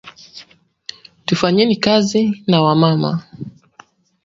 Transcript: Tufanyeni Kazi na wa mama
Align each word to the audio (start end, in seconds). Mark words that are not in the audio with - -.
Tufanyeni 1.25 1.75
Kazi 1.77 2.23
na 2.47 2.61
wa 2.61 2.75
mama 2.75 3.11